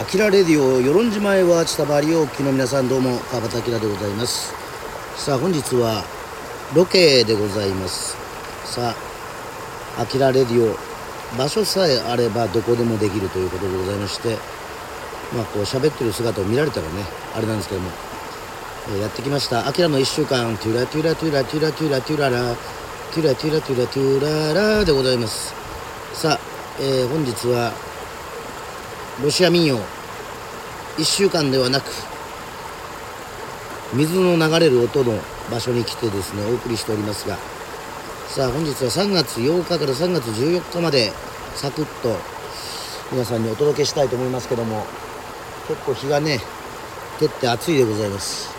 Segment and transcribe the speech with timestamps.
[0.00, 4.50] アキラレディオ与論島へは千葉りおきの皆さんどうも川端明でございます。
[5.14, 6.02] さあ本日は
[6.74, 8.16] ロケでございます。
[8.64, 8.94] さ
[9.98, 10.74] あアキラレディオ
[11.36, 14.38] 場所さえあればどこでもできるということでございまして
[15.36, 17.04] まあこう喋ってる姿を見られたらね
[17.36, 17.90] あれなんですけども、
[18.88, 19.68] えーやってきました。
[19.68, 22.56] アキラの1週間トゥラトゥラトゥラトゥラトゥラトゥララ
[23.12, 25.52] トゥラトゥラトゥラトゥララでございます。
[26.14, 26.40] さあ、
[26.80, 27.89] えー本日は
[29.22, 29.78] ロシア民謡。
[30.96, 31.84] 1週間ではなく
[33.94, 35.12] 水の流れる音の
[35.50, 37.36] 場所に来てですねお送りしておりますが。
[38.28, 41.12] さあ本日は3月8日から3月14日まで
[41.54, 42.16] サクッと
[43.12, 44.86] 皆さんにお届けしたいと思いますけども
[45.68, 46.38] 結構日がね
[47.18, 48.54] 照って暑いでございます。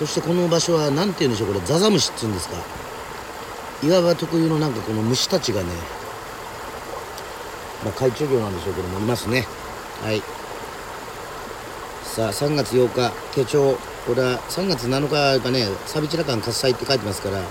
[0.00, 2.56] そしてこの場所は何て言うんでしょうこれザザムシっつうんですか。
[3.84, 5.68] 岩場特有のなんかこの虫たちがね
[7.84, 9.46] まあ、海中魚なんでしょうけどもいますね。
[10.02, 10.22] はい。
[12.04, 17.42] さあ3月8日手帳これは3月7日がねサビチラ館喝采って書いてますから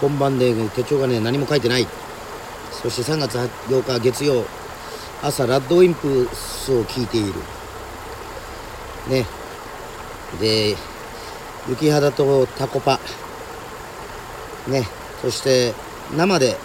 [0.00, 1.86] 本番で手帳がね何も書いてない。
[2.70, 4.44] そして3月8日月曜
[5.22, 7.32] 朝ラッドウィンプスを聞いている。
[9.08, 9.26] ね。
[10.40, 10.76] で
[11.68, 13.00] 雪肌とタコパ。
[14.68, 14.86] ね。
[15.22, 15.74] そして
[16.16, 16.56] 生で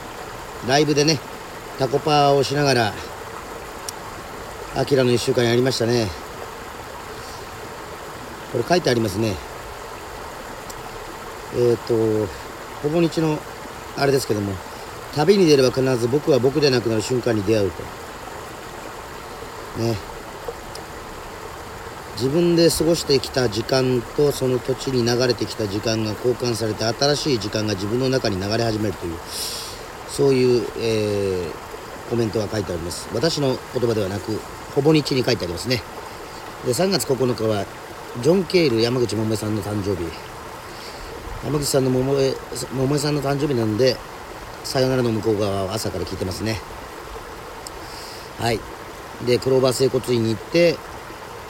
[0.67, 1.19] ライブでね
[1.80, 2.93] タコパをしながら
[4.73, 6.08] アキラの1週間やりましたね。
[8.53, 9.36] これ書いてありますね。
[11.58, 11.94] えっ、と
[12.81, 13.38] ほぼ日の
[13.97, 14.53] あれですけども
[15.14, 17.83] 旅に出れば必ず僕は僕でなくなる瞬間に出会うと。
[19.83, 19.97] ね。
[22.16, 29.17] 自分で過ごしてきた時間とその土地に流れてきた時間が交換されて新しい時間が自分の中に流れ始めるという
[30.08, 31.72] そういう、えー
[32.11, 33.08] コメントが書いてあります。
[33.14, 34.38] 私の言葉ではなく
[34.73, 35.81] ほぼ日に書いてありますね。
[36.66, 37.66] で3月9日は
[38.22, 40.09] ジョン・ケール山口百恵さんの誕生日。
[41.45, 42.33] 山口さんの百恵
[42.99, 43.98] さんの誕生日なんで
[44.64, 46.59] さよならの向こう側は朝から聞いてますね。
[48.39, 48.59] はい。
[49.26, 50.77] でクローバー整骨院に行って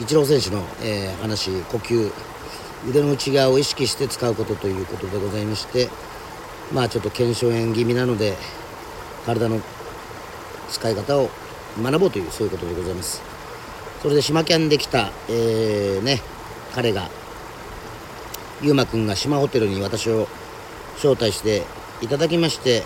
[0.00, 2.12] イチロー選手の、えー話呼吸
[2.88, 5.88] 腕の内側を意識して使うことということでございまして
[6.72, 8.34] まあちょっと腱鞘炎気味なので
[9.24, 9.60] 体の
[10.68, 11.30] 使い方を
[11.80, 13.22] 学ぼうというそういうことでございます。
[14.02, 16.20] それで島キャンで来た、えー、ね
[16.74, 17.08] 彼が
[18.60, 20.26] ゆうまくんが島ホテルに私を
[20.96, 21.62] 招待して
[22.00, 22.82] いただきまして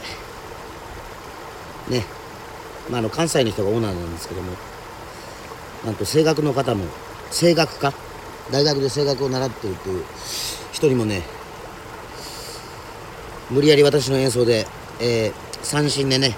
[1.88, 2.04] ね
[2.91, 4.52] まああの関西の人がオーナーなんですけども
[5.86, 6.84] なんと声楽の方も
[7.30, 7.94] 声楽家
[8.50, 10.04] 大学で声楽を習っているという
[10.72, 11.22] 一人もね
[13.50, 14.66] 無理やり私の演奏で、
[15.00, 16.36] えー三振でね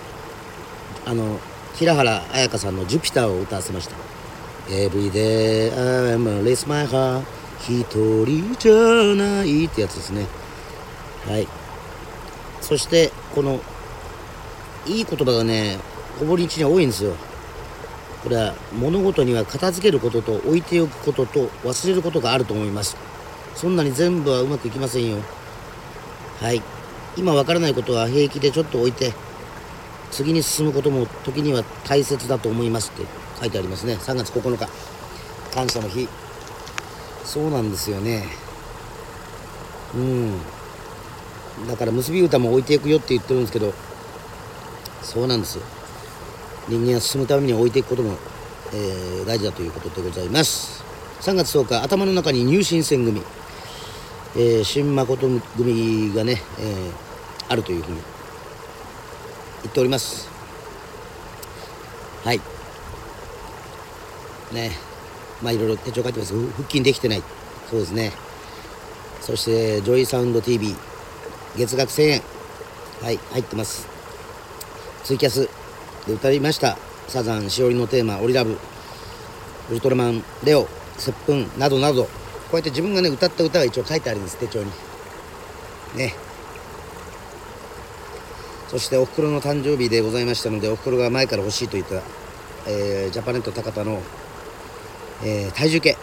[1.04, 1.38] あの
[1.74, 3.94] 平原綾香さんの「ジュピター」を歌わせました
[4.68, 7.22] 「Every day I'm a race my heart.
[7.68, 10.26] 一人じゃない」ってやつですね。
[11.28, 11.46] はい。
[12.60, 13.60] そしてこの
[14.86, 15.78] いい言葉がね
[16.18, 17.14] ほぼ日には多いんですよ。
[18.22, 22.96] これは物事には片付けることと置いておくことと忘れることがあると思います。
[23.54, 25.18] そんなに全部はうまくいきませんよ。
[26.40, 26.62] はい。
[27.16, 29.12] 今わからないことは平気でちょっと置いて
[30.10, 33.06] 次に進むことも時には大切だと思いますって
[33.40, 33.94] 書いてありますね。
[33.94, 34.68] 3月9日。
[35.54, 36.08] 感謝の日。
[37.24, 38.26] そうなんですよね。
[39.94, 40.38] うん。
[41.66, 43.72] だから結び歌も置いていくよって言ってるんですけど
[45.02, 45.56] そうなんです。
[45.56, 45.62] よ
[46.68, 48.14] 人間は進むために置いていくことも、
[48.72, 50.84] えー大事だということでございます。
[51.22, 51.82] 3月10日。
[51.82, 53.22] 頭の中に入信戦組、
[54.36, 55.26] えー新誠
[55.56, 56.92] 組がね、えー
[57.50, 57.98] あるというふうに
[59.62, 60.28] 言っております。
[62.24, 62.40] はい。
[64.52, 64.72] ね。
[65.42, 66.34] まあいろいろ手帳書いてます。
[66.34, 67.22] 腹筋できてない。
[67.70, 68.12] そうですね。
[69.20, 70.74] そしてジョイサウンド TV
[71.56, 72.22] 月額1000円。
[73.02, 73.18] はい。
[73.32, 73.86] 入ってます。
[75.04, 75.48] ツイキャス。
[76.06, 76.78] で歌いました。
[77.08, 78.58] サザンしおりのテーマ「オリラブ」
[79.70, 80.24] ウルトラマン。
[80.44, 80.66] レオ。
[80.96, 81.50] 接吻。
[81.58, 82.04] などなど。
[82.04, 82.10] こ
[82.52, 84.36] うやって自分がね歌った歌が一応書いてあるんです。
[84.38, 84.70] 手帳に。
[85.96, 86.14] ね。
[88.68, 92.02] そしておふくろの誕生日でございましたのでおふくろが前から欲しいと言った、
[92.68, 94.00] えージャパネット高田の、
[95.24, 95.96] えー体重計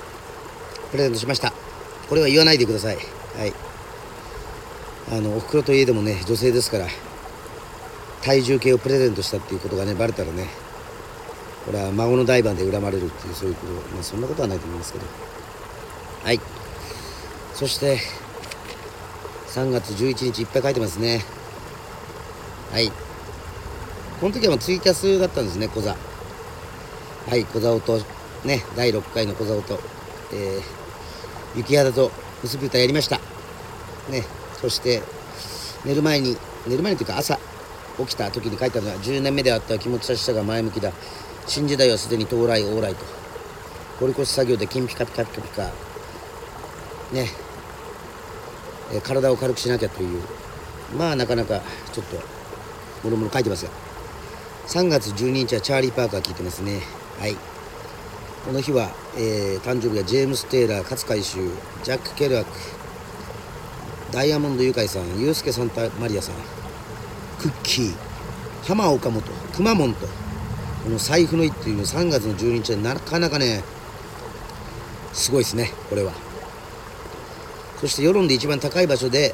[0.91, 1.53] プレゼントしました。
[2.09, 2.95] これは言わないでください。
[2.95, 3.53] はい。
[5.11, 6.87] あのおふくろといえどもね女性ですから
[8.23, 10.47] 体重計をプレゼントしたっていうことがねバレたらね
[11.65, 15.05] これは孫の代番で恨まれるっていうそういうことまあそんなことはないと思いますけど。
[16.23, 16.39] はい。
[17.53, 17.99] そして
[19.49, 21.34] 3月11日いっぱい書いてますね。
[22.75, 22.91] はい。
[24.19, 25.95] この時はもうツイキャスだったんですね小座。
[27.25, 28.01] はい小座をと
[28.43, 29.79] ね第6回の小竿と、
[30.33, 32.11] えー、雪肌と
[32.43, 33.21] 結び歌やりました。
[34.11, 34.25] ね
[34.59, 35.01] そして
[35.85, 36.35] 寝る前に
[36.67, 37.39] 寝る前にというか朝
[37.97, 40.91] 起きた時に書いたのは10年目であった気持ちさしさが前向きだ。
[41.47, 43.05] 新時代はすでに到来往来と。
[44.01, 45.61] 堀越し作業で金ピカピカピカピカ。
[47.13, 47.29] ね。
[48.91, 50.21] え体を軽くしなきゃという。
[50.97, 51.61] まあなかなか
[51.93, 52.34] ちょっと
[53.05, 53.71] もろもろ書いてますが
[54.67, 56.81] 3月12日はチャーリー・パーカー聞いてますね。
[57.19, 57.35] はい。
[58.45, 61.49] この日は、えー、誕生日はジェームス・テイラー勝海舟
[61.83, 62.51] ジャック・ケルアク
[64.11, 66.35] ダイヤモンドユカイさんユースケ・サンタマリアさん
[67.39, 67.93] クッキー
[68.63, 73.63] 浜岡本くまモンとこの財布の日っていうの3月の12日はなかなかね
[75.11, 76.11] すごいですねこれは。
[77.81, 79.33] そして世論で一番高い場所で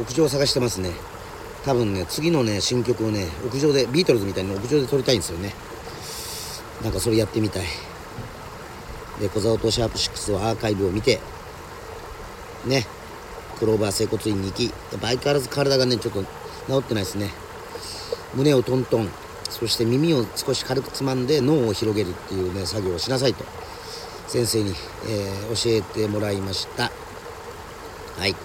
[0.00, 0.90] 屋上を探してますね。
[1.64, 5.52] 多分ね次のね新曲をね屋上でビートルズみたいに屋上で撮りたいんですよね。
[6.82, 7.64] なんかそれやってみたい。
[9.20, 11.20] で小沢とシャープ6はアーカイブを見て
[12.64, 12.86] ね
[13.58, 16.28] クローバー整骨院に行き相変わらず体がねちょっと治
[16.78, 17.30] ってないですね。
[18.34, 19.08] 胸をトントン
[19.50, 23.44] そして耳を少し軽くつまんで脳を広げるっていうね作業をしなさいと
[24.28, 24.70] 先生に、
[25.06, 26.84] えー、教えてもらいました。
[26.84, 28.36] はい。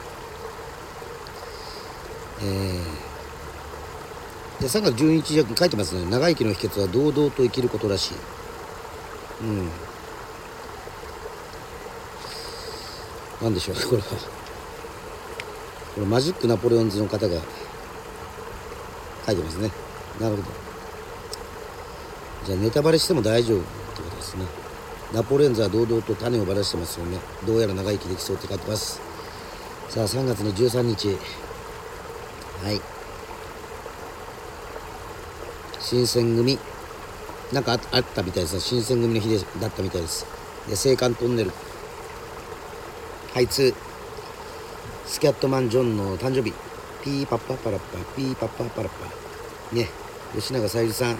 [2.41, 2.94] えー、
[4.59, 8.13] で3月12日に書いてますね長生きの秘訣は堂々と生きることらしい。
[9.41, 9.69] うん。
[13.41, 14.07] 何でしょうこれは。
[15.95, 17.41] これマジックナポレオンズの方が
[19.25, 19.71] 書いてますね。
[20.19, 20.47] なるほど。
[22.45, 24.45] じゃあネタバレしても大丈夫ってことですね。
[25.13, 27.17] ナポレオンズは堂々と種をばらしてますよね。
[27.45, 29.01] どうやら長生きできそうって書いてます。
[29.89, 31.09] さあ3月の13日。
[32.63, 32.94] はい。
[35.85, 36.57] 新選組。
[37.53, 40.25] なんかあったみたいです新選組の日でだったみたいです。
[40.67, 41.51] で青函トンネル。
[43.35, 43.71] はいつ
[45.05, 46.55] スキャットマンジョンの誕生日。
[47.03, 47.99] ピーパッパパラッパ。
[48.15, 49.75] ピーパッパパラッパ。
[49.75, 49.87] ね。
[50.33, 51.17] 吉永小百合さん。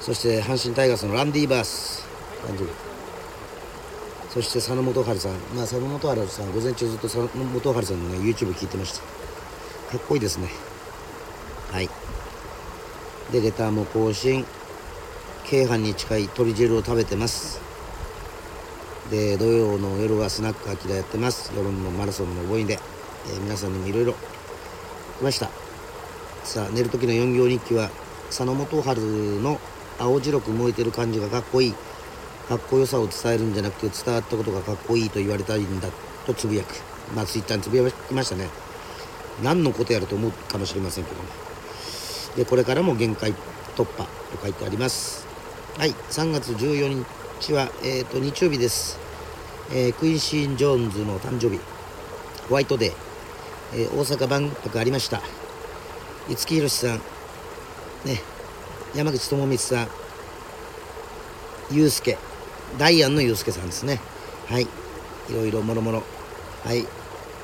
[0.00, 2.08] そして阪神タイガースのランディバース。
[2.46, 2.70] 誕生日。
[4.32, 5.32] そして佐野元春さん。
[5.54, 9.00] まあ佐野元春さん午前中ずっと佐野元春さんのね YouTube 聞いてました。
[9.00, 10.48] かっこいいですね。
[11.70, 11.90] はい。
[13.32, 14.44] でレターも更新。
[15.44, 17.60] 京阪に近い鶏汁を食べてます。
[19.10, 21.52] で土曜の夜はスナック秋田やってます。
[21.54, 22.78] 夜のマラソンの覚えで、
[23.26, 24.16] えー、皆さんにもいろいろ来
[25.22, 25.50] ました。
[26.44, 27.90] さあ寝る時の4行日記は
[28.28, 29.00] 佐野元春
[29.42, 29.58] の
[29.98, 31.74] 青白く燃えてる感じがかっこいい。
[32.48, 35.88] かっこよさを伝えるんじゃなくて伝わったことがかっこいいと言われたいんだ
[36.26, 36.74] とつぶやく。
[37.14, 38.48] まあツイッターにつぶやきましたね。
[39.42, 41.43] 何のことやると思うかもしれませんけども
[42.36, 43.32] でこれからも限界
[43.76, 44.08] 突破と
[44.42, 45.26] 書いてあります。
[45.78, 47.04] はい3月14
[47.40, 48.98] 日は、えーと、日曜日です、
[49.72, 51.60] えー、クイーンシーン・ジョーンズの誕生日。
[52.48, 52.94] ホワイトデー、
[53.74, 55.20] えー、大阪万博ありました。
[56.28, 56.98] 五木ひろしさん。
[58.04, 58.20] ね
[58.94, 59.88] 山口智光さん。
[61.70, 62.18] 祐介
[62.78, 64.00] ダイアンの祐介さんですね。
[64.48, 64.62] はい。
[64.62, 64.68] い
[65.34, 66.02] ろいろもろもろ。
[66.64, 66.86] はい。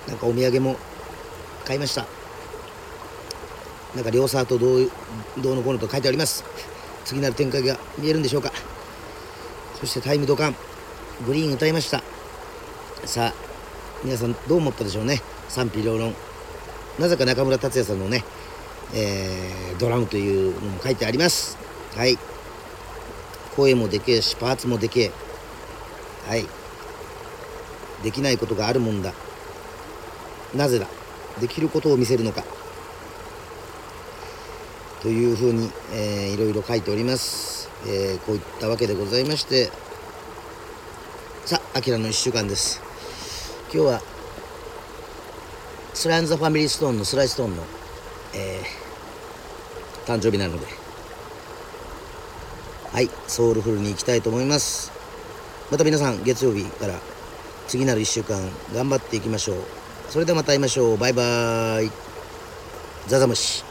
[0.07, 0.77] なんかお土産も
[1.65, 2.19] 買いました。
[3.95, 4.91] なんか両サーとどう
[5.39, 6.45] どうのこうのと書いてあります。
[7.05, 8.53] 次なる展開が見えるんでしょうか。
[9.81, 10.56] そしてタイムドカン。
[11.27, 12.03] グリーン歌いました。
[13.05, 13.35] さあ
[14.05, 15.20] 皆さんどう思ったでしょうね。
[15.49, 16.15] 賛否両論。
[16.99, 18.25] なぜか中村達也さんのね、
[18.94, 21.59] えー、ドラムというのも書いてあります。
[21.97, 22.19] はい。
[23.56, 25.13] 声もでけえしパーツもでけえ。
[26.27, 26.47] はい。
[28.03, 29.13] できないことがあるもんだ。
[30.55, 30.87] なぜだ。
[31.41, 32.44] できることを見せるのか。
[35.03, 39.71] というふうに、えー、いろいろ書いております、えー、こういったわけでございまして。
[41.47, 42.81] さあ、あきらの1週間です。
[43.73, 44.03] 今日は
[45.95, 47.63] スラインザファミリーストーンのスライストーンの、
[48.35, 50.81] えー、誕生日なので。
[52.93, 54.91] はいソウルフルに行きたいと思います。
[55.71, 56.95] また皆さん月曜日から
[57.69, 58.41] 次なる1週間
[58.75, 59.57] 頑張っていきましょう。
[60.09, 60.99] それではまた会いましょう。
[60.99, 61.91] バイバーイ。
[63.07, 63.69] ザザムシ。